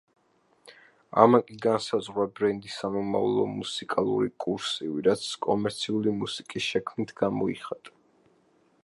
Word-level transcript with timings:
ამან 1.23 1.43
კი 1.49 1.57
განსაზღვრა 1.65 2.25
ბენდის 2.39 2.77
სამომავლო 2.83 3.45
მუსიკალური 3.51 4.33
კურსივი, 4.47 5.05
რაც 5.11 5.29
კომერციული 5.49 6.17
მუსიკის 6.23 6.71
შექმნით 6.73 7.15
გამოიხატა. 7.23 7.97